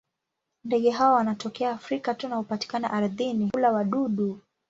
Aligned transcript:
Ndege 0.63 0.89
hawa 0.89 1.13
wanatokea 1.13 1.71
Afrika 1.71 2.13
tu 2.13 2.27
na 2.29 2.35
hupatikana 2.35 2.91
ardhini; 2.91 3.49
hula 3.53 3.71
wadudu. 3.71 4.39